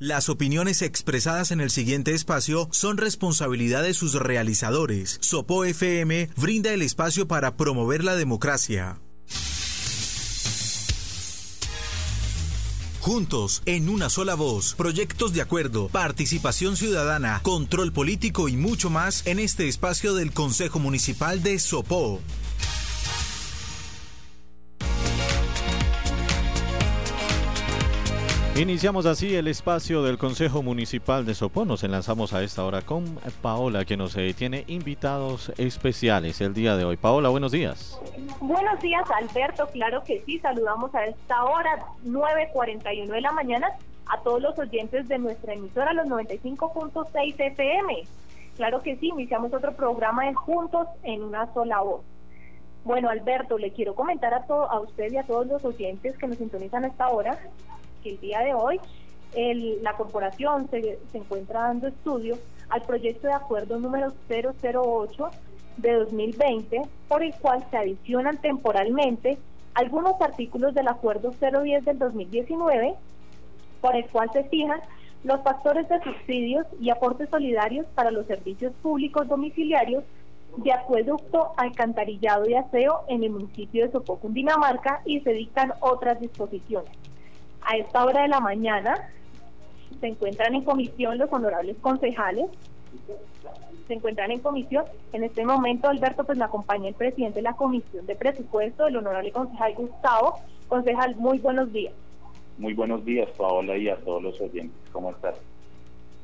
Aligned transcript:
Las 0.00 0.30
opiniones 0.30 0.80
expresadas 0.80 1.50
en 1.50 1.60
el 1.60 1.70
siguiente 1.70 2.14
espacio 2.14 2.70
son 2.72 2.96
responsabilidad 2.96 3.82
de 3.82 3.92
sus 3.92 4.14
realizadores. 4.14 5.18
Sopo 5.20 5.66
FM 5.66 6.30
brinda 6.38 6.72
el 6.72 6.80
espacio 6.80 7.28
para 7.28 7.58
promover 7.58 8.02
la 8.02 8.16
democracia. 8.16 8.98
Juntos, 13.00 13.62
en 13.66 13.90
una 13.90 14.08
sola 14.08 14.34
voz, 14.36 14.74
proyectos 14.74 15.34
de 15.34 15.42
acuerdo, 15.42 15.88
participación 15.88 16.78
ciudadana, 16.78 17.40
control 17.42 17.92
político 17.92 18.48
y 18.48 18.56
mucho 18.56 18.88
más 18.88 19.26
en 19.26 19.38
este 19.38 19.68
espacio 19.68 20.14
del 20.14 20.32
Consejo 20.32 20.78
Municipal 20.78 21.42
de 21.42 21.58
Sopó. 21.58 22.20
Iniciamos 28.60 29.06
así 29.06 29.34
el 29.34 29.48
espacio 29.48 30.02
del 30.02 30.18
Consejo 30.18 30.62
Municipal 30.62 31.24
de 31.24 31.32
Sopó. 31.32 31.64
Nos 31.64 31.82
enlazamos 31.82 32.34
a 32.34 32.42
esta 32.42 32.62
hora 32.62 32.82
con 32.82 33.18
Paola, 33.40 33.86
que 33.86 33.96
nos 33.96 34.14
eh, 34.18 34.34
tiene 34.36 34.64
invitados 34.66 35.50
especiales 35.56 36.42
el 36.42 36.52
día 36.52 36.76
de 36.76 36.84
hoy. 36.84 36.98
Paola, 36.98 37.30
buenos 37.30 37.52
días. 37.52 37.98
Buenos 38.38 38.78
días, 38.82 39.02
Alberto. 39.12 39.66
Claro 39.68 40.04
que 40.04 40.20
sí, 40.26 40.38
saludamos 40.40 40.94
a 40.94 41.06
esta 41.06 41.42
hora, 41.42 41.86
9.41 42.04 43.06
de 43.06 43.20
la 43.22 43.32
mañana, 43.32 43.66
a 44.04 44.20
todos 44.20 44.42
los 44.42 44.58
oyentes 44.58 45.08
de 45.08 45.18
nuestra 45.18 45.54
emisora, 45.54 45.94
los 45.94 46.08
95.6 46.08 47.34
FM. 47.38 48.02
Claro 48.56 48.82
que 48.82 48.96
sí, 48.96 49.08
iniciamos 49.08 49.54
otro 49.54 49.72
programa 49.72 50.26
de 50.26 50.34
Juntos 50.34 50.86
en 51.02 51.22
una 51.22 51.50
sola 51.54 51.80
voz. 51.80 52.02
Bueno, 52.84 53.08
Alberto, 53.08 53.56
le 53.56 53.72
quiero 53.72 53.94
comentar 53.94 54.34
a, 54.34 54.44
todo, 54.44 54.70
a 54.70 54.80
usted 54.80 55.12
y 55.12 55.16
a 55.16 55.22
todos 55.22 55.46
los 55.46 55.64
oyentes 55.64 56.18
que 56.18 56.26
nos 56.26 56.36
sintonizan 56.36 56.84
a 56.84 56.88
esta 56.88 57.08
hora 57.08 57.38
que 58.02 58.10
el 58.10 58.20
día 58.20 58.40
de 58.40 58.54
hoy 58.54 58.80
la 59.82 59.96
corporación 59.96 60.68
se, 60.70 60.98
encuentra 61.12 61.62
dando 61.62 61.88
estudio 61.88 62.38
al 62.68 62.82
proyecto 62.82 63.28
de 63.28 63.34
acuerdo 63.34 63.78
número 63.78 64.12
008 64.28 65.30
de 65.76 65.92
2020, 65.92 66.82
por 67.08 67.22
el 67.22 67.34
cual 67.34 67.64
se 67.70 67.76
adicionan 67.76 68.38
temporalmente 68.38 69.38
algunos 69.74 70.20
artículos 70.20 70.74
del 70.74 70.88
acuerdo 70.88 71.32
010 71.40 71.84
del 71.84 71.98
2019, 71.98 72.94
por 73.80 73.96
el 73.96 74.04
cual 74.06 74.30
se 74.32 74.44
fijan 74.44 74.80
los 75.22 75.42
factores 75.42 75.88
de 75.88 76.02
subsidios 76.02 76.66
y 76.80 76.90
aportes 76.90 77.28
solidarios 77.28 77.86
para 77.94 78.10
los 78.10 78.26
servicios 78.26 78.72
públicos 78.82 79.28
domiciliarios 79.28 80.04
de 80.56 80.72
acueducto, 80.72 81.52
alcantarillado 81.56 82.48
y 82.48 82.54
aseo 82.54 83.02
en 83.08 83.22
el 83.22 83.30
municipio 83.30 83.86
de 83.86 83.92
Sopó, 83.92 84.18
Cundinamarca, 84.18 85.02
y 85.04 85.20
se 85.20 85.32
dictan 85.32 85.72
otras 85.80 86.20
disposiciones. 86.20 86.90
A 87.62 87.76
esta 87.76 88.04
hora 88.04 88.22
de 88.22 88.28
la 88.28 88.40
mañana 88.40 89.10
se 90.00 90.06
encuentran 90.06 90.54
en 90.54 90.64
comisión 90.64 91.18
los 91.18 91.32
honorables 91.32 91.76
concejales. 91.80 92.46
Se 93.86 93.94
encuentran 93.94 94.30
en 94.30 94.40
comisión. 94.40 94.84
En 95.12 95.24
este 95.24 95.44
momento, 95.44 95.88
Alberto, 95.88 96.24
pues 96.24 96.38
me 96.38 96.44
acompaña 96.44 96.88
el 96.88 96.94
presidente 96.94 97.40
de 97.40 97.42
la 97.42 97.54
Comisión 97.54 98.06
de 98.06 98.14
Presupuesto, 98.14 98.86
el 98.86 98.96
honorable 98.96 99.32
concejal 99.32 99.74
Gustavo. 99.74 100.38
Concejal, 100.68 101.16
muy 101.16 101.38
buenos 101.38 101.72
días. 101.72 101.92
Muy 102.58 102.74
buenos 102.74 103.04
días, 103.04 103.28
Paola, 103.36 103.76
y 103.76 103.88
a 103.88 103.96
todos 103.96 104.22
los 104.22 104.40
oyentes. 104.40 104.78
¿Cómo 104.92 105.10
estás? 105.10 105.34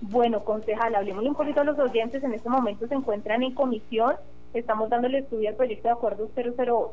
Bueno, 0.01 0.45
concejal, 0.45 0.95
hablemos 0.95 1.25
un 1.25 1.35
poquito 1.35 1.63
a 1.63 1.65
los 1.65 1.79
oyentes. 1.79 2.23
En 2.23 2.35
este 2.35 2.49
momento 2.49 2.87
se 2.87 2.95
encuentran 2.95 3.43
en 3.43 3.55
comisión. 3.55 4.15
Estamos 4.55 4.89
dándole 4.89 5.19
estudio 5.19 5.49
al 5.49 5.57
proyecto 5.57 5.89
de 5.89 5.95
acuerdo 5.95 6.31
008. 6.37 6.93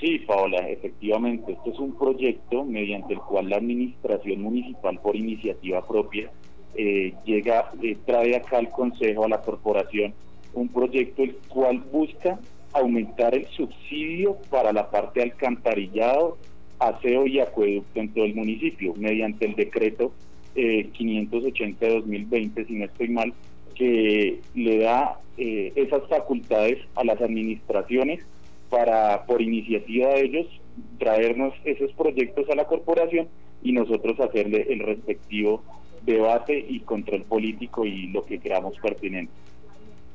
Sí, 0.00 0.18
Paola, 0.20 0.58
efectivamente, 0.68 1.52
este 1.52 1.70
es 1.70 1.78
un 1.78 1.96
proyecto 1.96 2.64
mediante 2.64 3.14
el 3.14 3.20
cual 3.20 3.48
la 3.48 3.56
administración 3.56 4.42
municipal, 4.42 4.98
por 5.00 5.16
iniciativa 5.16 5.86
propia, 5.86 6.30
eh, 6.74 7.14
llega, 7.24 7.72
eh, 7.82 7.96
trae 8.04 8.36
acá 8.36 8.58
al 8.58 8.68
Consejo, 8.68 9.24
a 9.24 9.28
la 9.28 9.40
corporación, 9.40 10.12
un 10.52 10.68
proyecto 10.68 11.22
el 11.22 11.36
cual 11.48 11.82
busca 11.90 12.38
aumentar 12.74 13.34
el 13.34 13.46
subsidio 13.46 14.36
para 14.50 14.72
la 14.72 14.90
parte 14.90 15.20
de 15.20 15.30
alcantarillado, 15.30 16.36
aseo 16.78 17.26
y 17.26 17.40
acueducto 17.40 17.98
en 17.98 18.12
todo 18.12 18.24
el 18.26 18.34
municipio, 18.34 18.92
mediante 18.98 19.46
el 19.46 19.54
decreto 19.54 20.12
eh, 20.54 20.90
580 20.92 21.86
de 21.86 21.94
2020, 21.94 22.64
si 22.66 22.72
no 22.74 22.84
estoy 22.84 23.08
mal, 23.08 23.32
que 23.74 24.40
le 24.54 24.78
da 24.78 25.20
eh, 25.38 25.72
esas 25.74 26.06
facultades 26.08 26.78
a 26.94 27.04
las 27.04 27.20
administraciones 27.20 28.20
para, 28.70 29.24
por 29.26 29.40
iniciativa 29.42 30.08
de 30.10 30.20
ellos, 30.22 30.46
traernos 30.98 31.54
esos 31.64 31.92
proyectos 31.92 32.48
a 32.50 32.54
la 32.54 32.64
corporación 32.64 33.28
y 33.62 33.72
nosotros 33.72 34.18
hacerle 34.20 34.66
el 34.68 34.80
respectivo 34.80 35.62
debate 36.02 36.64
y 36.68 36.80
control 36.80 37.22
político 37.22 37.84
y 37.84 38.06
lo 38.08 38.24
que 38.24 38.38
creamos 38.38 38.78
pertinente. 38.78 39.32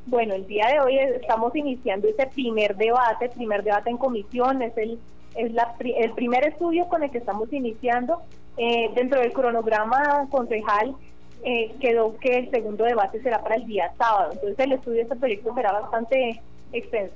Bueno, 0.06 0.34
el 0.34 0.48
día 0.48 0.68
de 0.68 0.80
hoy 0.80 0.98
estamos 0.98 1.56
iniciando 1.56 2.08
ese 2.08 2.26
primer 2.28 2.76
debate, 2.76 3.30
primer 3.30 3.64
debate 3.64 3.92
en 3.92 3.98
comisión, 3.98 4.62
es 4.62 4.76
el, 4.78 4.98
es 5.36 5.54
la, 5.54 5.76
el 5.80 6.12
primer 6.14 6.48
estudio 6.48 6.88
con 6.88 7.04
el 7.04 7.12
que 7.12 7.20
estamos 7.20 7.52
iniciando. 7.54 8.22
Eh, 8.58 8.90
dentro 8.96 9.20
del 9.22 9.32
cronograma 9.32 10.28
concejal 10.30 10.96
eh, 11.44 11.72
quedó 11.80 12.18
que 12.18 12.38
el 12.38 12.52
segundo 12.52 12.84
debate 12.84 13.22
será 13.22 13.42
para 13.42 13.56
el 13.56 13.66
día 13.66 13.92
sábado, 13.98 14.32
entonces 14.34 14.60
el 14.60 14.74
estudio 14.74 14.98
de 14.98 15.04
este 15.04 15.16
proyecto 15.16 15.54
será 15.54 15.72
bastante 15.72 16.42
extenso. 16.74 17.16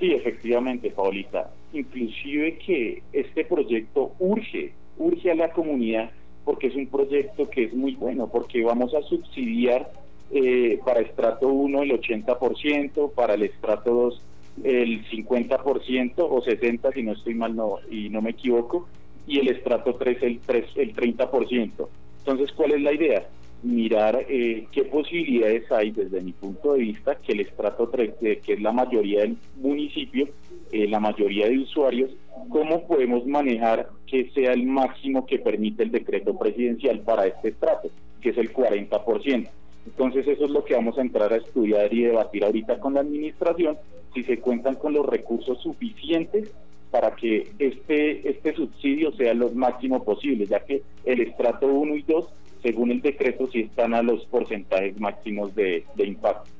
Sí, 0.00 0.12
efectivamente, 0.12 0.90
Paulita. 0.90 1.52
Inclusive 1.74 2.56
que 2.56 3.02
este 3.12 3.44
proyecto 3.44 4.12
urge, 4.18 4.72
urge 4.98 5.30
a 5.30 5.34
la 5.34 5.52
comunidad 5.52 6.10
porque 6.44 6.68
es 6.68 6.74
un 6.74 6.86
proyecto 6.86 7.48
que 7.50 7.64
es 7.64 7.74
muy 7.74 7.94
bueno, 7.94 8.28
porque 8.28 8.64
vamos 8.64 8.94
a 8.94 9.02
subsidiar 9.02 9.92
eh, 10.32 10.80
para 10.84 11.00
estrato 11.00 11.48
1 11.48 11.82
el 11.82 11.90
80%, 11.92 13.12
para 13.12 13.34
el 13.34 13.42
estrato 13.42 13.92
2 13.92 14.22
el 14.64 15.06
50% 15.08 16.14
o 16.18 16.42
60% 16.42 16.94
si 16.94 17.02
no 17.02 17.12
estoy 17.12 17.34
mal 17.34 17.54
no, 17.54 17.76
y 17.90 18.08
no 18.08 18.22
me 18.22 18.30
equivoco, 18.30 18.88
y 19.26 19.38
el 19.38 19.48
estrato 19.48 19.94
3 19.94 20.22
el, 20.22 20.40
3, 20.40 20.64
el 20.76 20.94
30%. 20.94 21.88
Entonces, 22.18 22.52
¿cuál 22.52 22.72
es 22.72 22.80
la 22.80 22.92
idea? 22.92 23.28
Mirar 23.62 24.24
eh, 24.28 24.66
qué 24.72 24.84
posibilidades 24.84 25.70
hay 25.70 25.90
desde 25.90 26.20
mi 26.20 26.32
punto 26.32 26.74
de 26.74 26.80
vista 26.80 27.16
que 27.16 27.32
el 27.32 27.40
estrato 27.40 27.88
3, 27.88 28.14
que 28.18 28.52
es 28.52 28.60
la 28.60 28.72
mayoría 28.72 29.20
del 29.20 29.36
municipio, 29.56 30.28
eh, 30.72 30.88
la 30.88 31.00
mayoría 31.00 31.48
de 31.48 31.58
usuarios, 31.58 32.10
cómo 32.48 32.86
podemos 32.86 33.26
manejar 33.26 33.88
que 34.06 34.30
sea 34.30 34.52
el 34.52 34.66
máximo 34.66 35.26
que 35.26 35.38
permite 35.38 35.82
el 35.82 35.90
decreto 35.90 36.38
presidencial 36.38 37.00
para 37.00 37.26
este 37.26 37.48
estrato, 37.48 37.90
que 38.20 38.30
es 38.30 38.38
el 38.38 38.52
40%. 38.52 39.48
Entonces 39.86 40.28
eso 40.28 40.44
es 40.44 40.50
lo 40.50 40.64
que 40.64 40.74
vamos 40.74 40.98
a 40.98 41.02
entrar 41.02 41.32
a 41.32 41.36
estudiar 41.36 41.92
y 41.92 42.04
debatir 42.04 42.44
ahorita 42.44 42.78
con 42.78 42.94
la 42.94 43.00
administración, 43.00 43.76
si 44.14 44.24
se 44.24 44.38
cuentan 44.38 44.74
con 44.76 44.92
los 44.92 45.06
recursos 45.06 45.60
suficientes 45.62 46.52
para 46.90 47.14
que 47.14 47.48
este, 47.58 48.28
este 48.28 48.54
subsidio 48.54 49.12
sea 49.12 49.32
lo 49.34 49.50
máximo 49.50 50.02
posible, 50.02 50.46
ya 50.46 50.60
que 50.60 50.82
el 51.04 51.20
estrato 51.20 51.66
1 51.66 51.96
y 51.96 52.02
2 52.02 52.26
según 52.62 52.90
el 52.90 53.00
decreto, 53.00 53.46
sí 53.48 53.60
están 53.60 53.94
a 53.94 54.02
los 54.02 54.24
porcentajes 54.26 54.98
máximos 55.00 55.54
de, 55.54 55.84
impacto. 55.96 56.50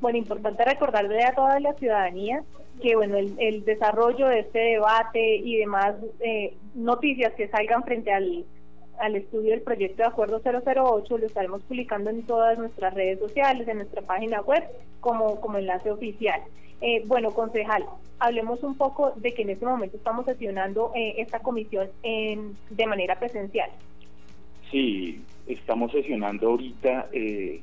Bueno, 0.00 0.18
importante 0.18 0.64
recordarle 0.64 1.22
a 1.24 1.34
toda 1.34 1.60
la 1.60 1.74
ciudadanía 1.74 2.42
que 2.80 2.96
bueno 2.96 3.18
el, 3.18 3.64
desarrollo 3.64 4.28
de 4.28 4.40
este 4.40 4.58
debate 4.58 5.36
y 5.36 5.56
demás 5.58 5.96
eh, 6.20 6.54
noticias 6.74 7.34
que 7.34 7.46
salgan 7.48 7.82
frente 7.82 8.10
al, 8.10 8.46
al 9.00 9.16
estudio 9.16 9.50
del 9.50 9.62
proyecto 9.62 10.02
de 10.02 10.08
acuerdo 10.08 10.40
008 10.42 11.18
lo 11.18 11.26
estaremos 11.26 11.62
publicando 11.62 12.10
en 12.10 12.22
todas 12.22 12.58
nuestras 12.58 12.94
redes 12.94 13.18
sociales, 13.18 13.66
en 13.66 13.78
nuestra 13.78 14.02
página 14.02 14.40
web 14.42 14.62
como, 15.00 15.40
como 15.40 15.58
enlace 15.58 15.90
oficial. 15.90 16.40
Eh, 16.82 17.02
bueno, 17.06 17.32
concejal, 17.32 17.84
hablemos 18.18 18.62
un 18.62 18.74
poco 18.76 19.12
de 19.16 19.34
que 19.34 19.42
en 19.42 19.50
este 19.50 19.66
momento 19.66 19.96
estamos 19.96 20.24
sesionando 20.26 20.92
eh, 20.94 21.14
esta 21.18 21.40
comisión 21.40 21.88
en, 22.02 22.56
de 22.70 22.86
manera 22.86 23.18
presencial. 23.18 23.70
Sí, 24.70 25.22
estamos 25.46 25.92
sesionando 25.92 26.48
ahorita 26.48 27.08
eh, 27.12 27.60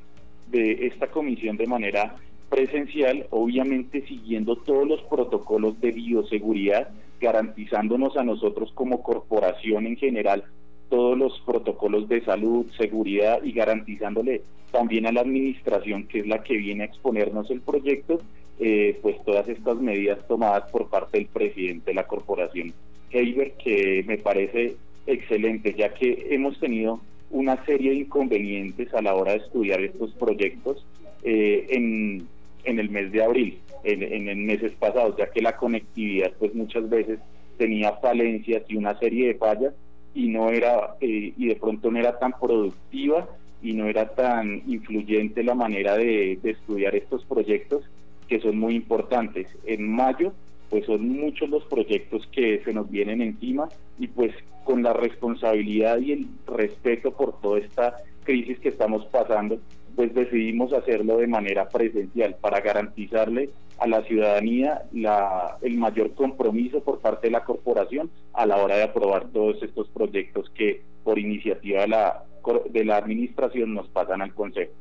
de 0.51 0.87
esta 0.87 1.07
comisión 1.07 1.57
de 1.57 1.67
manera 1.67 2.15
presencial, 2.49 3.27
obviamente 3.29 4.05
siguiendo 4.07 4.55
todos 4.55 4.87
los 4.87 5.01
protocolos 5.03 5.79
de 5.81 5.91
bioseguridad, 5.91 6.89
garantizándonos 7.19 8.15
a 8.17 8.23
nosotros 8.23 8.71
como 8.73 9.03
corporación 9.03 9.87
en 9.87 9.97
general 9.97 10.45
todos 10.89 11.17
los 11.17 11.39
protocolos 11.41 12.07
de 12.07 12.23
salud, 12.23 12.65
seguridad 12.77 13.43
y 13.43 13.51
garantizándole 13.51 14.41
también 14.71 15.05
a 15.05 15.11
la 15.11 15.21
administración, 15.21 16.07
que 16.07 16.19
es 16.19 16.27
la 16.27 16.43
que 16.43 16.55
viene 16.55 16.83
a 16.83 16.87
exponernos 16.87 17.49
el 17.51 17.61
proyecto, 17.61 18.21
eh, 18.59 18.97
pues 19.01 19.23
todas 19.25 19.47
estas 19.49 19.77
medidas 19.77 20.25
tomadas 20.27 20.69
por 20.71 20.89
parte 20.89 21.17
del 21.17 21.27
presidente 21.27 21.91
de 21.91 21.95
la 21.95 22.07
corporación, 22.07 22.73
Heiber, 23.11 23.53
que 23.53 24.03
me 24.07 24.17
parece 24.17 24.75
excelente, 25.05 25.73
ya 25.77 25.93
que 25.93 26.27
hemos 26.31 26.59
tenido 26.59 26.99
una 27.31 27.63
serie 27.65 27.91
de 27.91 27.97
inconvenientes 27.97 28.93
a 28.93 29.01
la 29.01 29.15
hora 29.15 29.33
de 29.33 29.39
estudiar 29.39 29.81
estos 29.81 30.11
proyectos 30.13 30.85
eh, 31.23 31.65
en, 31.69 32.27
en, 32.63 32.79
el 32.79 32.89
mes 32.89 33.11
de 33.11 33.23
abril, 33.23 33.59
en, 33.83 34.03
en, 34.03 34.45
meses 34.45 34.71
pasados, 34.79 35.15
ya 35.17 35.29
que 35.29 35.41
la 35.41 35.57
conectividad 35.57 36.31
pues 36.39 36.53
muchas 36.55 36.89
veces 36.89 37.19
tenía 37.57 37.93
falencias 37.93 38.63
y 38.67 38.75
una 38.75 38.97
serie 38.99 39.27
de 39.27 39.35
fallas 39.35 39.73
y 40.13 40.27
no 40.29 40.49
era 40.49 40.95
eh, 41.01 41.33
y 41.35 41.47
de 41.47 41.55
pronto 41.55 41.91
no 41.91 41.99
era 41.99 42.17
tan 42.17 42.33
productiva 42.39 43.27
y 43.61 43.73
no 43.73 43.87
era 43.87 44.09
tan 44.09 44.61
influyente 44.67 45.43
la 45.43 45.55
manera 45.55 45.97
de 45.97 46.39
estudiar 46.43 46.95
estos 46.95 47.25
proyectos 47.25 47.83
que 48.27 48.39
son 48.39 48.57
muy 48.57 48.75
importantes. 48.75 49.47
En 49.65 49.89
mayo 49.89 50.33
pues 50.69 50.85
son 50.85 51.07
muchos 51.09 51.49
los 51.49 51.63
proyectos 51.65 52.27
que 52.31 52.61
se 52.63 52.73
nos 52.73 52.89
vienen 52.89 53.21
encima 53.21 53.69
y 53.99 54.07
pues 54.07 54.33
con 54.63 54.83
la 54.83 54.93
responsabilidad 54.93 55.99
y 55.99 56.11
el 56.11 56.27
respeto 56.45 57.11
por 57.11 57.39
toda 57.39 57.59
esta 57.59 57.95
crisis 58.23 58.59
que 58.59 58.69
estamos 58.69 59.05
pasando, 59.05 59.59
pues 59.95 60.13
decidimos 60.13 60.73
hacerlo 60.73 61.17
de 61.17 61.27
manera 61.27 61.69
presencial 61.69 62.35
para 62.41 62.59
garantizarle 62.59 63.49
a 63.79 63.87
la 63.87 64.03
ciudadanía 64.03 64.83
la, 64.91 65.57
el 65.61 65.77
mayor 65.77 66.13
compromiso 66.13 66.81
por 66.81 66.99
parte 66.99 67.27
de 67.27 67.31
la 67.31 67.45
corporación 67.45 68.09
a 68.33 68.45
la 68.45 68.57
hora 68.57 68.77
de 68.77 68.83
aprobar 68.83 69.27
todos 69.29 69.61
estos 69.63 69.87
proyectos 69.89 70.49
que 70.49 70.81
por 71.03 71.17
iniciativa 71.17 71.81
de 71.81 71.87
la, 71.87 72.23
de 72.69 72.85
la 72.85 72.97
administración 72.97 73.73
nos 73.73 73.87
pasan 73.87 74.21
al 74.21 74.33
Consejo. 74.33 74.73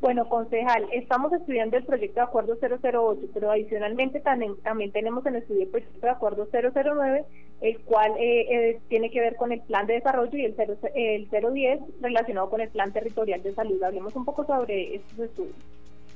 Bueno, 0.00 0.26
concejal, 0.30 0.86
estamos 0.92 1.30
estudiando 1.34 1.76
el 1.76 1.84
proyecto 1.84 2.20
de 2.20 2.26
acuerdo 2.26 2.56
008, 2.58 3.20
pero 3.34 3.50
adicionalmente 3.50 4.20
también, 4.20 4.56
también 4.62 4.92
tenemos 4.92 5.26
en 5.26 5.36
estudio 5.36 5.64
el 5.64 5.68
proyecto 5.68 6.00
de 6.00 6.10
acuerdo 6.10 6.48
009, 6.50 7.24
el 7.60 7.78
cual 7.80 8.12
eh, 8.18 8.46
eh, 8.50 8.80
tiene 8.88 9.10
que 9.10 9.20
ver 9.20 9.36
con 9.36 9.52
el 9.52 9.60
plan 9.60 9.86
de 9.86 9.94
desarrollo 9.94 10.38
y 10.38 10.46
el, 10.46 10.54
0, 10.56 10.78
el 10.94 11.28
010 11.28 11.80
relacionado 12.00 12.48
con 12.48 12.62
el 12.62 12.70
plan 12.70 12.94
territorial 12.94 13.42
de 13.42 13.52
salud. 13.52 13.82
Hablemos 13.82 14.16
un 14.16 14.24
poco 14.24 14.46
sobre 14.46 14.94
estos 14.96 15.18
estudios. 15.18 15.56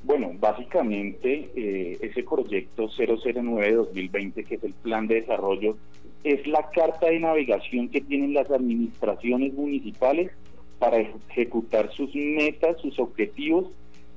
Bueno, 0.03 0.31
básicamente 0.39 1.51
eh, 1.55 1.97
ese 2.01 2.23
proyecto 2.23 2.87
009-2020, 2.89 4.47
que 4.47 4.55
es 4.55 4.63
el 4.63 4.73
plan 4.73 5.05
de 5.05 5.21
desarrollo, 5.21 5.77
es 6.23 6.45
la 6.47 6.71
carta 6.71 7.05
de 7.05 7.19
navegación 7.19 7.89
que 7.89 8.01
tienen 8.01 8.33
las 8.33 8.49
administraciones 8.49 9.53
municipales 9.53 10.31
para 10.79 10.99
ejecutar 10.99 11.91
sus 11.93 12.13
metas, 12.15 12.79
sus 12.81 12.99
objetivos 12.99 13.67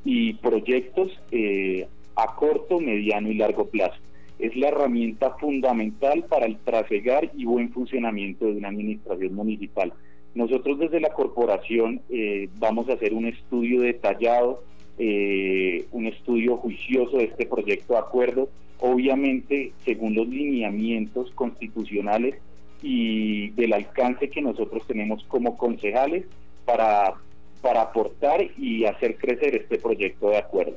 y 0.04 0.34
proyectos 0.34 1.10
eh, 1.30 1.86
a 2.16 2.34
corto, 2.34 2.80
mediano 2.80 3.30
y 3.30 3.34
largo 3.34 3.66
plazo. 3.66 3.98
Es 4.38 4.56
la 4.56 4.68
herramienta 4.68 5.32
fundamental 5.38 6.24
para 6.28 6.46
el 6.46 6.58
trasegar 6.58 7.30
y 7.36 7.44
buen 7.44 7.70
funcionamiento 7.70 8.46
de 8.46 8.52
una 8.52 8.68
administración 8.68 9.34
municipal. 9.34 9.92
Nosotros 10.34 10.78
desde 10.78 11.00
la 11.00 11.12
corporación 11.12 12.00
eh, 12.10 12.48
vamos 12.58 12.88
a 12.88 12.92
hacer 12.94 13.14
un 13.14 13.26
estudio 13.26 13.80
detallado, 13.80 14.62
eh, 14.98 15.86
un 15.92 16.06
estudio 16.06 16.56
juicioso 16.56 17.18
de 17.18 17.24
este 17.24 17.46
proyecto 17.46 17.94
de 17.94 17.98
acuerdo, 17.98 18.48
obviamente 18.80 19.72
según 19.84 20.14
los 20.14 20.28
lineamientos 20.28 21.30
constitucionales 21.32 22.36
y 22.82 23.50
del 23.50 23.72
alcance 23.72 24.30
que 24.30 24.40
nosotros 24.40 24.86
tenemos 24.86 25.24
como 25.24 25.56
concejales 25.56 26.24
para, 26.68 27.14
para 27.62 27.80
aportar 27.80 28.42
y 28.58 28.84
hacer 28.84 29.16
crecer 29.16 29.56
este 29.56 29.78
proyecto 29.78 30.28
de 30.28 30.36
acuerdo. 30.36 30.76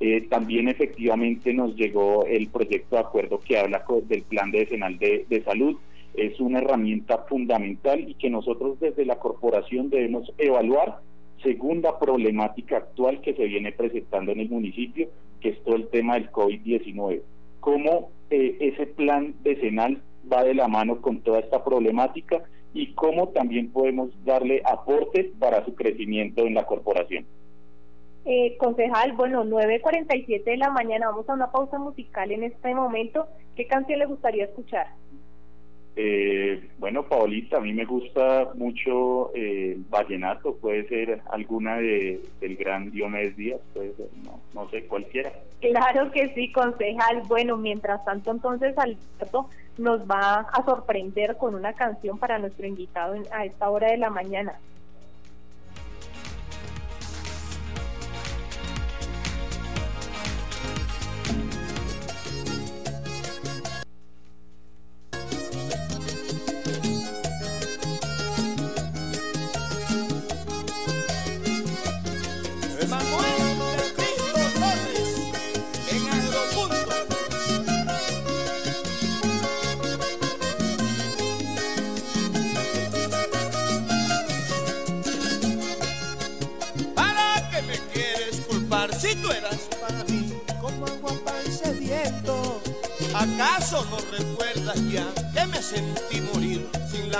Eh, 0.00 0.26
también 0.28 0.68
efectivamente 0.68 1.54
nos 1.54 1.76
llegó 1.76 2.26
el 2.26 2.48
proyecto 2.48 2.96
de 2.96 3.02
acuerdo 3.02 3.38
que 3.38 3.56
habla 3.56 3.84
del 4.08 4.22
plan 4.22 4.50
decenal 4.50 4.98
de, 4.98 5.24
de 5.28 5.44
salud. 5.44 5.76
Es 6.14 6.40
una 6.40 6.58
herramienta 6.58 7.18
fundamental 7.28 8.08
y 8.08 8.14
que 8.14 8.28
nosotros 8.28 8.80
desde 8.80 9.04
la 9.04 9.20
corporación 9.20 9.88
debemos 9.88 10.32
evaluar 10.36 10.98
según 11.44 11.80
la 11.80 11.96
problemática 11.98 12.78
actual 12.78 13.20
que 13.20 13.34
se 13.34 13.44
viene 13.44 13.70
presentando 13.70 14.32
en 14.32 14.40
el 14.40 14.48
municipio, 14.48 15.08
que 15.40 15.50
es 15.50 15.62
todo 15.62 15.76
el 15.76 15.86
tema 15.88 16.14
del 16.14 16.32
COVID-19. 16.32 17.20
Cómo 17.60 18.10
eh, 18.30 18.56
ese 18.58 18.86
plan 18.86 19.34
decenal 19.44 20.02
va 20.30 20.42
de 20.42 20.54
la 20.54 20.66
mano 20.66 21.00
con 21.00 21.20
toda 21.20 21.38
esta 21.38 21.62
problemática 21.62 22.42
y 22.72 22.92
cómo 22.94 23.28
también 23.28 23.70
podemos 23.70 24.10
darle 24.24 24.62
aportes 24.64 25.26
para 25.38 25.64
su 25.64 25.74
crecimiento 25.74 26.46
en 26.46 26.54
la 26.54 26.66
corporación. 26.66 27.26
Eh, 28.24 28.56
concejal, 28.58 29.12
bueno, 29.12 29.44
9.47 29.44 30.44
de 30.44 30.56
la 30.58 30.70
mañana, 30.70 31.08
vamos 31.08 31.28
a 31.28 31.34
una 31.34 31.50
pausa 31.50 31.78
musical 31.78 32.30
en 32.30 32.44
este 32.44 32.74
momento. 32.74 33.26
¿Qué 33.56 33.66
canción 33.66 33.98
le 33.98 34.06
gustaría 34.06 34.44
escuchar? 34.44 34.88
Eh, 35.96 36.68
bueno, 36.78 37.02
Paulita, 37.08 37.56
a 37.56 37.60
mí 37.60 37.72
me 37.72 37.84
gusta 37.84 38.50
mucho 38.54 39.32
eh, 39.34 39.76
vallenato, 39.88 40.56
puede 40.56 40.86
ser 40.88 41.20
alguna 41.30 41.76
de, 41.76 42.20
del 42.40 42.56
gran 42.56 42.90
Diomedes 42.90 43.36
Díaz, 43.36 43.60
puede 43.74 43.94
ser, 43.94 44.06
no, 44.24 44.40
no 44.54 44.70
sé, 44.70 44.86
cualquiera. 44.86 45.32
Claro 45.60 46.10
que 46.12 46.32
sí, 46.34 46.52
concejal. 46.52 47.22
Bueno, 47.26 47.56
mientras 47.56 48.04
tanto, 48.04 48.30
entonces 48.30 48.78
Alberto 48.78 49.48
nos 49.80 50.02
va 50.02 50.46
a 50.52 50.64
sorprender 50.64 51.36
con 51.36 51.54
una 51.54 51.72
canción 51.72 52.18
para 52.18 52.38
nuestro 52.38 52.66
invitado 52.66 53.14
a 53.32 53.44
esta 53.44 53.70
hora 53.70 53.90
de 53.90 53.96
la 53.96 54.10
mañana. 54.10 54.60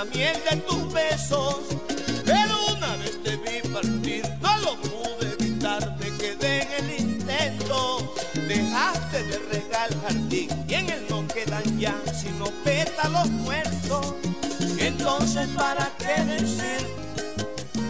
La 0.00 0.06
miel 0.06 0.36
de 0.50 0.56
tus 0.58 0.92
besos? 0.92 1.56
Pero 2.24 2.52
una 2.74 2.96
vez 2.96 3.22
te 3.22 3.36
vi 3.36 3.68
partir, 3.68 4.22
no 4.40 4.56
lo 4.64 4.76
pude 4.80 5.36
evitar, 5.38 5.94
me 5.98 6.08
quedé 6.16 6.62
en 6.62 6.84
el 6.84 7.00
intento. 7.00 8.14
Dejaste 8.48 9.22
de 9.24 9.38
regal 9.52 9.90
jardín 10.02 10.48
y 10.66 10.74
en 10.74 10.88
él 10.88 11.04
no 11.10 11.26
quedan 11.28 11.78
ya 11.78 11.94
sino 12.18 12.46
pétalos 12.64 13.28
muertos. 13.30 14.14
Entonces, 14.78 15.46
¿para 15.48 15.92
qué 15.98 16.24
decir 16.24 16.80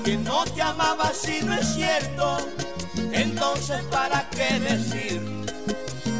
que 0.04 0.16
no 0.16 0.44
te 0.46 0.62
amaba 0.62 1.12
si 1.12 1.42
no 1.42 1.54
es 1.54 1.74
cierto? 1.74 2.38
Entonces, 3.12 3.82
¿para 3.84 4.28
qué 4.30 4.58
decir 4.58 5.20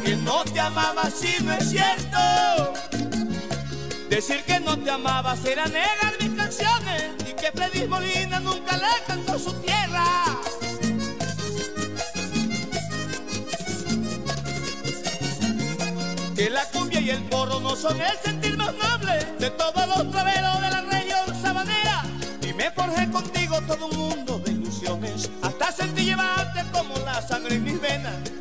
que 0.05 0.15
no 0.15 0.45
te 0.45 0.59
amaba 0.61 1.09
si 1.09 1.43
no 1.43 1.51
es 1.51 1.69
cierto? 1.69 2.80
Decir 4.11 4.43
que 4.43 4.59
no 4.59 4.77
te 4.77 4.91
amaba 4.91 5.37
será 5.37 5.67
negar 5.67 6.13
mis 6.19 6.31
canciones 6.31 7.13
y 7.21 7.31
que 7.31 7.49
Freddy 7.53 7.87
Molina 7.87 8.41
nunca 8.41 8.75
le 8.75 9.05
cantó 9.07 9.39
su 9.39 9.53
tierra. 9.61 10.03
Que 16.35 16.49
la 16.49 16.65
cumbia 16.73 16.99
y 16.99 17.11
el 17.11 17.23
porro 17.29 17.61
no 17.61 17.73
son 17.77 18.01
el 18.01 18.17
sentir 18.21 18.57
más 18.57 18.73
noble 18.73 19.13
de 19.39 19.49
todos 19.51 19.87
los 19.87 20.11
traveros 20.11 20.61
de 20.61 20.69
la 20.69 20.81
región 20.81 21.41
sabanera. 21.41 22.03
Y 22.41 22.51
me 22.51 22.69
forjé 22.71 23.09
contigo 23.09 23.61
todo 23.61 23.85
un 23.85 23.97
mundo 23.97 24.39
de 24.39 24.51
ilusiones 24.51 25.29
hasta 25.41 25.71
sentí 25.71 26.03
llevarte 26.03 26.65
como 26.73 26.97
la 27.05 27.21
sangre 27.25 27.55
en 27.55 27.63
mis 27.63 27.79
venas. 27.79 28.40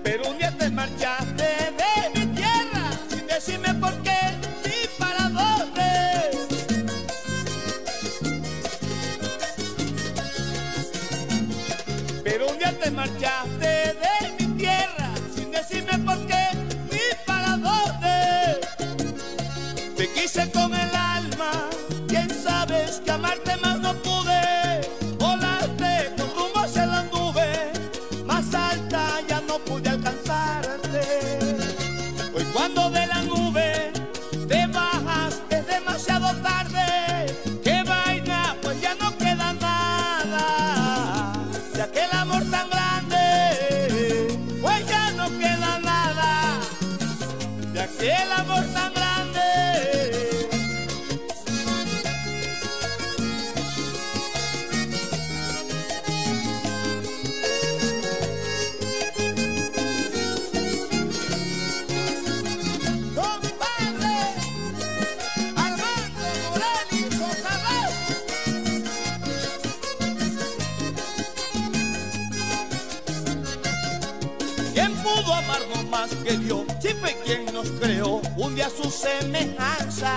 Que 76.16 76.36
Dios? 76.36 76.62
Si 76.80 76.88
fue 76.88 77.16
quien 77.24 77.44
nos 77.52 77.68
creó 77.72 78.20
un 78.36 78.54
día 78.54 78.68
su 78.70 78.90
semejanza. 78.90 80.16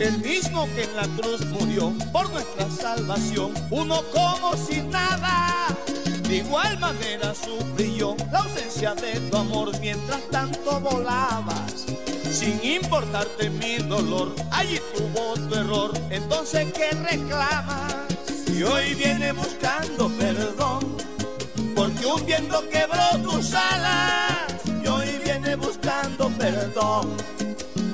El 0.00 0.18
mismo 0.18 0.66
que 0.74 0.82
en 0.84 0.96
la 0.96 1.06
cruz 1.16 1.44
murió 1.46 1.92
por 2.12 2.28
nuestra 2.30 2.68
salvación. 2.70 3.52
Uno 3.70 4.02
como 4.12 4.56
sin 4.56 4.90
nada. 4.90 5.66
De 6.28 6.36
igual 6.36 6.78
manera 6.78 7.34
sufrió 7.34 8.16
la 8.30 8.38
ausencia 8.40 8.94
de 8.94 9.20
tu 9.30 9.36
amor 9.36 9.78
mientras 9.80 10.20
tanto 10.30 10.80
volabas. 10.80 11.86
Sin 12.30 12.58
importarte 12.64 13.50
mi 13.50 13.76
dolor, 13.76 14.34
allí 14.50 14.80
tuvo 14.96 15.34
tu 15.34 15.54
error. 15.54 15.92
Entonces, 16.10 16.72
¿qué 16.72 16.90
reclamas? 16.90 17.94
Y 18.48 18.62
hoy 18.62 18.94
viene 18.94 19.32
buscando 19.32 20.08
perdón 20.18 20.96
porque 21.74 22.06
un 22.06 22.24
viento 22.24 22.62
quebró 22.68 23.18
tus 23.22 23.54
alas 23.54 24.51
buscando 25.56 26.30
perdón, 26.38 27.16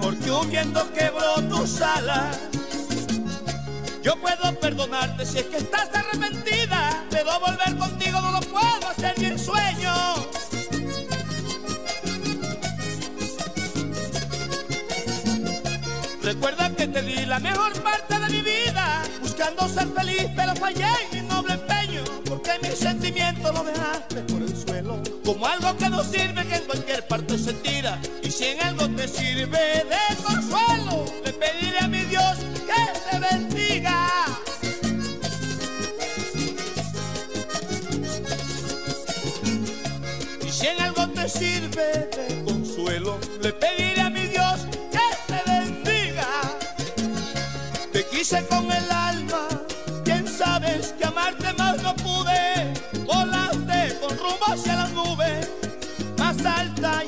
porque 0.00 0.30
un 0.30 0.50
viento 0.50 0.92
quebró 0.92 1.34
tus 1.48 1.80
alas. 1.80 2.38
Yo 4.02 4.16
puedo 4.20 4.58
perdonarte 4.60 5.26
si 5.26 5.38
es 5.38 5.44
que 5.44 5.56
estás 5.58 5.88
arrepentida, 5.94 7.04
pero 7.10 7.40
volver 7.40 7.76
contigo 7.76 8.20
no 8.20 8.32
lo 8.32 8.40
puedo 8.40 8.88
hacer 8.88 9.18
ni 9.18 9.26
en 9.26 9.38
sueño. 9.38 9.92
Recuerda 16.22 16.70
que 16.76 16.86
te 16.86 17.02
di 17.02 17.26
la 17.26 17.38
mejor 17.38 17.72
parte 17.82 18.18
de 18.18 18.28
mi 18.28 18.42
vida, 18.42 19.02
buscando 19.22 19.68
ser 19.68 19.88
feliz, 19.88 20.26
pero 20.36 20.54
fallé 20.54 20.86
en 21.10 21.22
mi 21.22 21.28
noble 21.28 21.54
empeño, 21.54 22.04
porque 22.24 22.52
mis 22.62 22.78
sentimientos 22.78 23.52
lo 23.52 23.64
dejaste 23.64 24.37
como 25.28 25.46
algo 25.46 25.76
que 25.76 25.90
no 25.90 26.02
sirve, 26.02 26.46
que 26.46 26.54
en 26.54 26.64
cualquier 26.64 27.06
parte 27.06 27.36
se 27.36 27.52
tira, 27.52 28.00
y 28.22 28.30
si 28.30 28.46
en 28.46 28.62
algo 28.62 28.88
te 28.88 29.06
sirve 29.06 29.84
de 29.84 30.07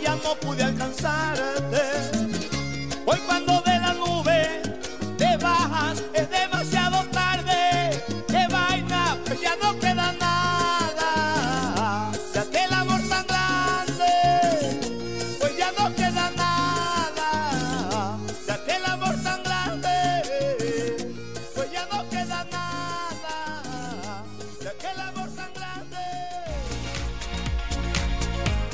ya 0.03 0.17
no 0.17 0.35
pude 0.41 0.63
alcanzarte. 0.63 1.83
Hoy 3.07 3.19
cuando 3.27 3.63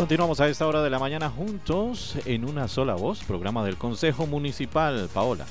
Continuamos 0.07 0.41
a 0.41 0.47
esta 0.47 0.65
hora 0.69 0.83
de 0.83 0.89
la 0.89 1.01
mañana 1.01 1.29
juntos 1.29 2.17
en 2.27 2.49
una 2.49 2.69
sola 2.69 2.95
voz, 2.95 3.25
programa 3.25 3.65
del 3.65 3.77
Consejo 3.77 4.25
Municipal. 4.25 5.09
Paola. 5.13 5.45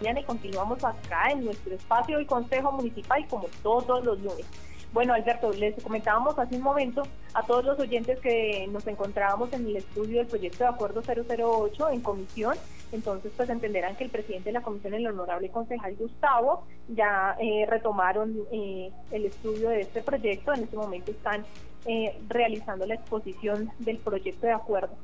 mañana 0.00 0.26
continuamos 0.26 0.82
acá 0.82 1.30
en 1.30 1.44
nuestro 1.44 1.76
espacio 1.76 2.16
del 2.16 2.26
Consejo 2.26 2.72
Municipal 2.72 3.24
como 3.28 3.46
todos 3.62 4.04
los 4.04 4.18
lunes. 4.18 4.46
Bueno, 4.92 5.14
Alberto, 5.14 5.52
les 5.52 5.80
comentábamos 5.80 6.36
hace 6.40 6.56
un 6.56 6.62
momento 6.62 7.04
a 7.34 7.44
todos 7.44 7.64
los 7.64 7.78
oyentes 7.78 8.18
que 8.18 8.66
nos 8.72 8.84
encontrábamos 8.88 9.52
en 9.52 9.64
el 9.68 9.76
estudio 9.76 10.18
del 10.18 10.26
proyecto 10.26 10.64
de 10.64 10.70
acuerdo 10.70 11.02
008 11.02 11.90
en 11.90 12.00
comisión, 12.00 12.56
entonces 12.92 13.32
pues 13.36 13.48
entenderán 13.50 13.96
que 13.96 14.04
el 14.04 14.10
presidente 14.10 14.48
de 14.50 14.54
la 14.54 14.62
comisión, 14.62 14.94
el 14.94 15.06
honorable 15.06 15.50
concejal 15.50 15.94
Gustavo, 15.96 16.64
ya 16.88 17.36
eh, 17.40 17.66
retomaron 17.68 18.34
eh, 18.52 18.90
el 19.10 19.26
estudio 19.26 19.70
de 19.70 19.80
este 19.80 20.02
proyecto, 20.02 20.52
en 20.54 20.64
este 20.64 20.76
momento 20.76 21.10
están 21.10 21.44
eh, 21.86 22.18
realizando 22.28 22.84
la 22.86 22.94
exposición 22.94 23.70
del 23.78 23.98
proyecto 23.98 24.46
de 24.46 24.52
acuerdo. 24.52 24.94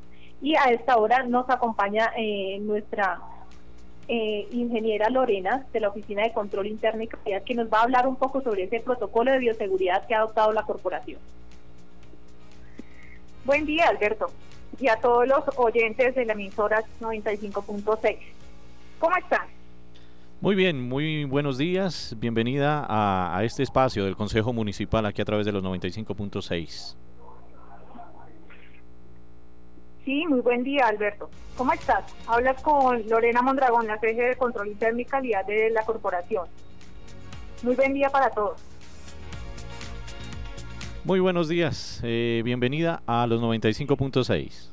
Y 0.43 0.57
a 0.57 0.65
esta 0.65 0.97
hora 0.97 1.23
nos 1.23 1.49
acompaña 1.49 2.13
eh, 2.17 2.59
nuestra 2.61 3.21
eh, 4.09 4.47
ingeniera 4.51 5.09
Lorena 5.09 5.65
de 5.73 5.81
la 5.81 5.89
Oficina 5.89 6.25
de 6.25 6.33
Control 6.33 6.67
Interno 6.67 7.03
y 7.03 7.07
Calidad 7.07 7.43
que 7.43 7.55
nos 7.55 7.73
va 7.73 7.79
a 7.79 7.83
hablar 7.85 8.07
un 8.07 8.17
poco 8.17 8.43
sobre 8.43 8.65
ese 8.65 8.81
protocolo 8.81 9.33
de 9.33 9.39
bioseguridad 9.39 10.07
que 10.07 10.15
ha 10.15 10.19
adoptado 10.19 10.53
la 10.53 10.65
corporación. 10.65 11.21
Buen 13.47 13.65
día, 13.65 13.89
Alberto, 13.89 14.27
y 14.79 14.89
a 14.89 14.97
todos 14.97 15.27
los 15.27 15.45
oyentes 15.57 16.15
de 16.15 16.25
la 16.25 16.33
emisora 16.33 16.83
95.6. 17.01 18.19
¿Cómo 18.99 19.17
están? 19.17 19.47
Muy 20.41 20.55
bien, 20.55 20.89
muy 20.89 21.25
buenos 21.25 21.59
días. 21.59 22.15
Bienvenida 22.19 22.85
a, 22.89 23.37
a 23.37 23.45
este 23.45 23.63
espacio 23.63 24.05
del 24.05 24.17
Consejo 24.17 24.53
Municipal 24.53 25.07
aquí 25.07 25.23
a 25.23 25.25
través 25.25 25.47
de 25.47 25.53
los 25.53 25.63
95.6. 25.63 26.97
Sí, 30.05 30.27
muy 30.27 30.41
buen 30.41 30.63
día, 30.63 30.87
Alberto. 30.87 31.31
¿Cómo 31.57 31.73
estás? 31.73 32.05
Hablas 32.27 32.61
con 32.63 33.09
Lorena 33.09 33.41
Mondragón, 33.41 33.87
la 33.87 33.99
jefe 33.99 34.21
de 34.21 34.37
Control 34.37 34.69
Interno 34.69 35.01
y 35.01 35.05
Calidad 35.07 35.47
de 35.47 35.71
la 35.71 35.83
corporación. 35.85 36.47
Muy 37.63 37.75
buen 37.75 37.95
día 37.95 38.11
para 38.11 38.29
todos. 38.29 38.61
Muy 41.05 41.21
buenos 41.21 41.49
días. 41.49 42.01
eh, 42.03 42.41
bienvenida 42.45 43.03
a 43.07 43.27
los 43.27 43.43
95.6. 43.43 44.71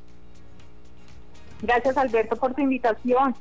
Gracias, 1.62 1.98
Alberto, 1.98 2.38
por 2.38 2.54
tu 2.54 2.62
invitación. 2.62 3.36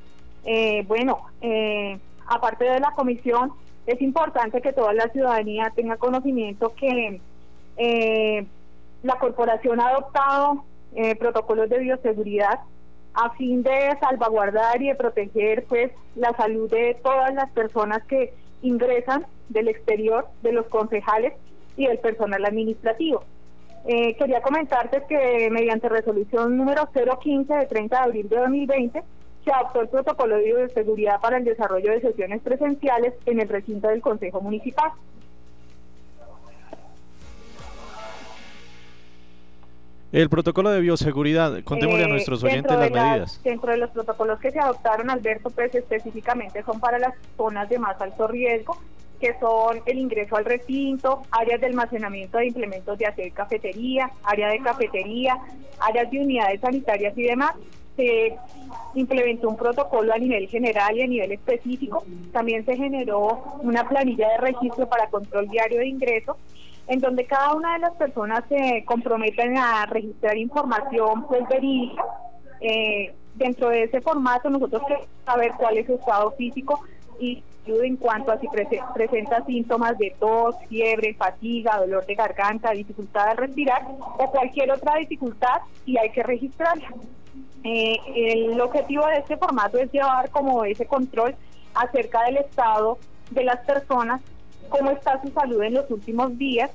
Eh, 0.45 0.85
bueno, 0.89 1.21
eh, 1.41 1.99
aparte 2.27 2.65
de 2.65 2.81
la 2.81 2.91
comisión, 2.91 3.53
es 3.87 4.03
importante 4.03 4.61
que 4.61 4.73
toda 4.73 4.93
la 4.93 5.09
ciudadanía 5.09 5.73
tenga 5.75 5.97
conocimiento 5.99 6.75
que 6.75 7.21
eh, 7.77 8.47
la 9.05 9.19
corporación 9.21 9.81
ha 9.81 9.89
adoptado 9.91 10.65
eh, 10.97 11.15
protocolos 11.15 11.71
de 11.71 11.79
bioseguridad 11.79 12.59
a 13.15 13.31
fin 13.31 13.63
de 13.63 13.97
salvaguardar 14.01 14.83
y 14.83 14.89
de 14.89 14.95
proteger 14.97 15.65
pues 15.69 15.93
la 16.17 16.33
salud 16.33 16.69
de 16.69 16.99
todas 17.03 17.33
las 17.35 17.51
personas 17.51 18.03
que 18.05 18.35
ingresan 18.63 19.27
del 19.49 19.69
exterior, 19.69 20.27
de 20.43 20.53
los 20.53 20.67
concejales 20.67 21.33
y 21.81 21.87
del 21.87 21.99
personal 21.99 22.45
administrativo. 22.45 23.25
Eh, 23.87 24.15
quería 24.17 24.43
comentarte 24.43 25.03
que 25.09 25.49
mediante 25.51 25.89
resolución 25.89 26.57
número 26.57 26.89
015 26.93 27.53
de 27.55 27.67
30 27.67 27.97
de 27.97 28.03
abril 28.03 28.29
de 28.29 28.37
2020 28.37 29.03
se 29.45 29.51
adoptó 29.51 29.81
el 29.81 29.89
protocolo 29.89 30.37
de 30.37 30.45
bioseguridad 30.45 31.19
para 31.21 31.39
el 31.39 31.45
desarrollo 31.45 31.91
de 31.93 32.03
sesiones 32.03 32.43
presenciales 32.43 33.15
en 33.25 33.41
el 33.41 33.49
recinto 33.49 33.89
del 33.89 34.03
Consejo 34.03 34.43
Municipal. 34.43 34.91
El 40.13 40.29
protocolo 40.29 40.71
de 40.71 40.81
bioseguridad, 40.81 41.63
contémosle 41.63 42.03
a 42.03 42.07
Eh, 42.07 42.11
nuestros 42.11 42.43
oyentes 42.43 42.73
las- 42.77 42.91
medidas. 42.91 43.41
Dentro 43.45 43.71
de 43.71 43.77
los 43.79 43.91
protocolos 43.91 44.41
que 44.41 44.51
se 44.51 44.59
adoptaron, 44.59 45.09
Alberto, 45.09 45.51
pues 45.51 45.73
específicamente 45.75 46.63
son 46.65 46.81
para 46.81 46.99
las 46.99 47.15
zonas 47.37 47.69
de 47.69 47.79
más 47.79 48.01
alto 48.01 48.27
riesgo, 48.27 48.77
que 49.21 49.39
son 49.39 49.81
el 49.87 49.99
ingreso 49.99 50.37
al 50.37 50.45
recinto, 50.45 51.23
áreas 51.31 51.61
de 51.61 51.67
almacenamiento 51.67 52.39
de 52.39 52.47
implementos 52.47 52.99
de 52.99 53.13
y 53.25 53.31
cafetería, 53.31 54.11
área 54.25 54.49
de 54.49 54.61
cafetería, 54.61 55.37
áreas 55.79 56.11
de 56.11 56.21
unidades 56.21 56.61
sanitarias 56.61 57.17
y 57.17 57.23
demás. 57.23 57.55
Se 57.97 58.35
implementó 58.95 59.49
un 59.49 59.57
protocolo 59.57 60.13
a 60.15 60.19
nivel 60.19 60.49
general 60.49 60.97
y 60.97 61.03
a 61.03 61.07
nivel 61.07 61.33
específico. 61.33 62.03
También 62.33 62.65
se 62.65 62.77
generó 62.77 63.59
una 63.63 63.87
planilla 63.87 64.29
de 64.31 64.39
registro 64.39 64.89
para 64.89 65.09
control 65.09 65.49
diario 65.49 65.81
de 65.81 65.89
ingreso 65.89 66.37
en 66.91 66.99
donde 66.99 67.25
cada 67.25 67.55
una 67.55 67.75
de 67.75 67.79
las 67.79 67.95
personas 67.95 68.43
se 68.49 68.85
comprometen 68.85 69.57
a 69.57 69.87
registrar 69.87 70.37
información 70.37 71.25
pues 71.29 71.47
verídica. 71.49 72.05
Eh, 72.61 73.15
dentro 73.37 73.69
de 73.69 73.85
ese 73.85 74.01
formato 74.01 74.51
nosotros 74.51 74.83
queremos 74.87 75.09
saber 75.25 75.53
cuál 75.57 75.79
es 75.79 75.87
su 75.87 75.95
estado 75.95 76.33
físico 76.33 76.83
y 77.21 77.45
salud 77.65 77.83
en 77.83 77.97
cuanto 77.97 78.33
a 78.33 78.39
si 78.39 78.47
prese- 78.49 78.83
presenta 78.95 79.45
síntomas 79.45 79.97
de 79.99 80.15
tos, 80.19 80.57
fiebre, 80.69 81.15
fatiga, 81.15 81.79
dolor 81.79 82.05
de 82.07 82.15
garganta, 82.15 82.71
dificultad 82.71 83.29
al 83.29 83.37
respirar 83.37 83.87
o 84.19 84.31
cualquier 84.31 84.71
otra 84.73 84.97
dificultad 84.97 85.61
y 85.87 85.97
hay 85.99 86.11
que 86.11 86.23
registrarla. 86.23 86.89
Eh, 87.65 87.97
el 88.17 88.61
objetivo 88.61 89.07
de 89.07 89.19
este 89.19 89.37
formato 89.37 89.79
es 89.79 89.93
llevar 89.93 90.31
como 90.31 90.65
ese 90.65 90.87
control 90.87 91.35
acerca 91.75 92.23
del 92.25 92.39
estado 92.39 92.99
de 93.31 93.45
las 93.45 93.61
personas, 93.61 94.21
cómo 94.69 94.91
está 94.91 95.21
su 95.23 95.29
salud 95.29 95.63
en 95.63 95.75
los 95.75 95.91
últimos 95.91 96.37
días 96.39 96.71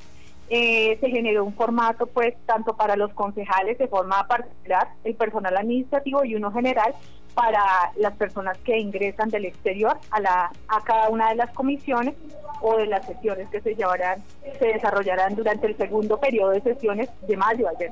eh, 0.48 0.98
se 1.02 1.10
generó 1.10 1.44
un 1.44 1.54
formato 1.56 2.06
pues 2.06 2.36
tanto 2.46 2.76
para 2.76 2.96
los 2.96 3.12
concejales 3.14 3.80
de 3.80 3.88
forma 3.88 4.28
particular, 4.28 4.90
el 5.04 5.16
personal 5.16 5.58
administrativo 5.58 6.24
y 6.24 6.36
uno 6.36 6.52
general 6.52 6.94
para 7.36 7.92
las 7.98 8.14
personas 8.14 8.58
que 8.60 8.80
ingresan 8.80 9.30
del 9.30 9.46
exterior 9.46 9.98
a, 10.10 10.20
la, 10.20 10.52
a 10.70 10.84
cada 10.84 11.10
una 11.10 11.30
de 11.30 11.36
las 11.36 11.52
comisiones 11.52 12.16
o 12.62 12.78
de 12.78 12.88
las 12.88 13.06
sesiones 13.06 13.50
que 13.50 13.62
se 13.62 13.76
llevarán, 13.76 14.24
se 14.58 14.68
desarrollarán 14.68 15.36
durante 15.36 15.68
el 15.68 15.78
segundo 15.78 16.18
periodo 16.18 16.52
de 16.52 16.62
sesiones 16.62 17.10
de 17.28 17.38
mayo 17.38 17.68
ayer. 17.68 17.92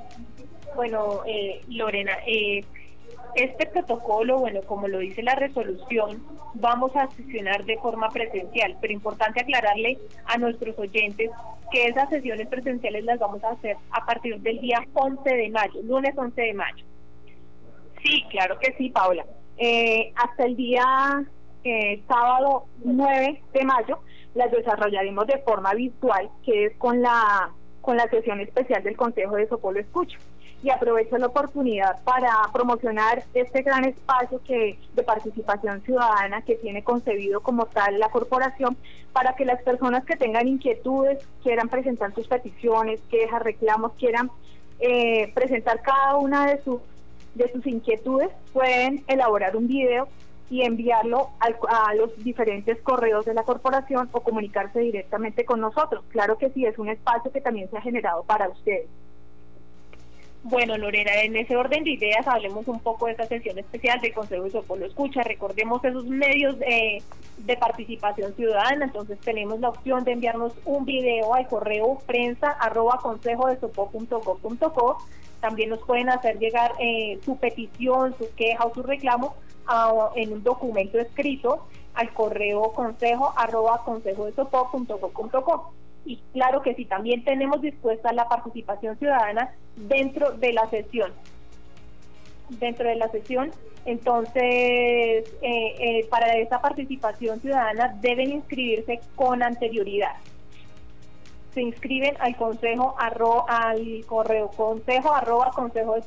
Bueno, 0.75 1.21
eh, 1.27 1.61
Lorena, 1.67 2.13
eh, 2.25 2.63
este 3.35 3.65
protocolo, 3.67 4.39
bueno, 4.39 4.61
como 4.61 4.87
lo 4.87 4.99
dice 4.99 5.21
la 5.23 5.35
resolución, 5.35 6.23
vamos 6.53 6.95
a 6.95 7.09
sesionar 7.11 7.65
de 7.65 7.77
forma 7.77 8.09
presencial, 8.09 8.77
pero 8.79 8.93
importante 8.93 9.41
aclararle 9.41 9.97
a 10.25 10.37
nuestros 10.37 10.77
oyentes 10.79 11.29
que 11.71 11.87
esas 11.87 12.09
sesiones 12.09 12.47
presenciales 12.47 13.03
las 13.03 13.19
vamos 13.19 13.43
a 13.43 13.51
hacer 13.51 13.75
a 13.91 14.05
partir 14.05 14.39
del 14.39 14.59
día 14.61 14.85
11 14.93 15.29
de 15.29 15.49
mayo, 15.49 15.81
lunes 15.83 16.17
11 16.17 16.41
de 16.41 16.53
mayo. 16.53 16.85
Sí, 18.03 18.23
claro 18.29 18.59
que 18.59 18.73
sí, 18.77 18.89
Paula. 18.89 19.25
Eh, 19.57 20.11
hasta 20.15 20.45
el 20.45 20.55
día 20.55 21.23
eh, 21.63 22.03
sábado 22.07 22.65
9 22.83 23.41
de 23.53 23.63
mayo 23.63 23.99
las 24.35 24.51
desarrollaremos 24.51 25.25
de 25.27 25.37
forma 25.39 25.73
virtual, 25.73 26.29
que 26.43 26.65
es 26.65 26.75
con 26.77 27.01
la 27.01 27.51
con 27.81 27.97
la 27.97 28.09
sesión 28.09 28.39
especial 28.39 28.81
del 28.81 28.95
Consejo 28.95 29.35
de 29.35 29.47
Sopolo 29.47 29.79
Escucha 29.79 30.17
y 30.63 30.69
aprovecho 30.69 31.17
la 31.17 31.27
oportunidad 31.27 32.01
para 32.05 32.31
promocionar 32.53 33.21
este 33.33 33.61
gran 33.61 33.83
espacio 33.83 34.41
que 34.45 34.79
de 34.93 35.03
participación 35.03 35.81
ciudadana 35.81 36.41
que 36.43 36.55
tiene 36.55 36.83
concebido 36.83 37.41
como 37.41 37.65
tal 37.65 37.99
la 37.99 38.07
corporación 38.07 38.77
para 39.11 39.35
que 39.35 39.43
las 39.43 39.61
personas 39.63 40.05
que 40.05 40.15
tengan 40.15 40.47
inquietudes, 40.47 41.27
quieran 41.43 41.67
presentar 41.67 42.15
sus 42.15 42.27
peticiones, 42.27 43.01
quejas, 43.11 43.41
reclamos, 43.41 43.91
quieran 43.99 44.31
eh, 44.79 45.31
presentar 45.33 45.81
cada 45.81 46.15
una 46.15 46.45
de 46.47 46.63
sus 46.63 46.79
de 47.35 47.51
sus 47.51 47.65
inquietudes, 47.67 48.29
pueden 48.51 49.03
elaborar 49.07 49.55
un 49.55 49.67
video 49.67 50.07
y 50.49 50.61
enviarlo 50.61 51.29
a 51.39 51.95
los 51.95 52.15
diferentes 52.23 52.79
correos 52.81 53.25
de 53.25 53.33
la 53.33 53.43
corporación 53.43 54.09
o 54.11 54.21
comunicarse 54.21 54.79
directamente 54.79 55.45
con 55.45 55.59
nosotros. 55.59 56.03
Claro 56.09 56.37
que 56.37 56.49
sí, 56.51 56.65
es 56.65 56.77
un 56.77 56.89
espacio 56.89 57.31
que 57.31 57.41
también 57.41 57.69
se 57.71 57.77
ha 57.77 57.81
generado 57.81 58.23
para 58.23 58.49
ustedes. 58.49 58.87
Bueno, 60.45 60.77
Lorena, 60.77 61.21
en 61.21 61.37
ese 61.37 61.55
orden 61.55 61.85
de 61.85 61.91
ideas 61.91 62.27
hablemos 62.27 62.67
un 62.67 62.81
poco 62.81 63.05
de 63.05 63.13
esta 63.13 63.25
sesión 63.27 63.57
especial 63.57 64.01
del 64.01 64.13
Consejo 64.13 64.43
de 64.43 64.51
Sopolo 64.51 64.85
Escucha. 64.85 65.23
Recordemos 65.23 65.81
esos 65.85 66.03
medios 66.05 66.59
de 66.59 67.57
participación 67.57 68.35
ciudadana. 68.35 68.85
Entonces 68.85 69.17
tenemos 69.19 69.61
la 69.61 69.69
opción 69.69 70.03
de 70.03 70.11
enviarnos 70.11 70.51
un 70.65 70.83
video 70.83 71.33
al 71.33 71.47
correo 71.47 71.97
prensa 72.05 72.49
arroba 72.59 72.99
consejo 73.01 73.47
de 73.47 73.57
También 75.39 75.69
nos 75.69 75.79
pueden 75.79 76.09
hacer 76.09 76.37
llegar 76.39 76.73
eh, 76.77 77.19
su 77.23 77.37
petición, 77.37 78.13
su 78.17 78.27
queja 78.35 78.65
o 78.65 78.73
su 78.73 78.83
reclamo 78.83 79.35
en 80.17 80.33
un 80.33 80.43
documento 80.43 80.99
escrito 80.99 81.65
al 81.93 82.13
correo 82.13 82.73
consejo 82.73 83.33
arroba 83.37 83.81
consejo 83.85 84.25
de 84.25 84.33
y 86.05 86.17
claro 86.33 86.61
que 86.61 86.75
sí, 86.75 86.85
también 86.85 87.23
tenemos 87.23 87.61
dispuesta 87.61 88.11
la 88.13 88.27
participación 88.27 88.97
ciudadana 88.97 89.53
dentro 89.75 90.33
de 90.33 90.53
la 90.53 90.69
sesión. 90.69 91.11
Dentro 92.49 92.87
de 92.87 92.95
la 92.95 93.07
sesión, 93.09 93.51
entonces, 93.85 94.43
eh, 94.43 95.25
eh, 95.41 96.07
para 96.09 96.37
esa 96.37 96.61
participación 96.61 97.39
ciudadana 97.39 97.95
deben 98.01 98.31
inscribirse 98.31 98.99
con 99.15 99.41
anterioridad. 99.41 100.15
Se 101.53 101.61
inscriben 101.61 102.15
al 102.19 102.35
consejo 102.35 102.95
al 102.97 104.03
correo 104.07 104.49
consejo 104.49 105.13
arroba 105.13 105.51
consejo 105.51 105.95
de 105.95 106.01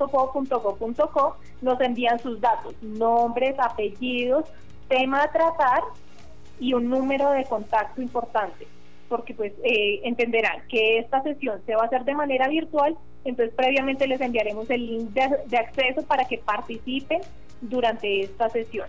nos 1.62 1.80
envían 1.80 2.18
sus 2.18 2.40
datos, 2.40 2.74
nombres, 2.82 3.54
apellidos, 3.58 4.44
tema 4.88 5.22
a 5.22 5.30
tratar 5.30 5.82
y 6.58 6.74
un 6.74 6.90
número 6.90 7.30
de 7.30 7.44
contacto 7.44 8.02
importante 8.02 8.66
porque 9.08 9.34
pues 9.34 9.52
eh, 9.64 10.00
entenderán 10.04 10.66
que 10.68 10.98
esta 10.98 11.22
sesión 11.22 11.60
se 11.66 11.74
va 11.74 11.82
a 11.82 11.86
hacer 11.86 12.04
de 12.04 12.14
manera 12.14 12.46
virtual, 12.48 12.96
entonces 13.24 13.52
previamente 13.54 14.06
les 14.06 14.20
enviaremos 14.20 14.70
el 14.70 14.86
link 14.86 15.10
de, 15.10 15.56
acceso 15.56 16.06
para 16.06 16.26
que 16.26 16.38
participen 16.38 17.20
durante 17.60 18.20
esta 18.22 18.48
sesión. 18.48 18.88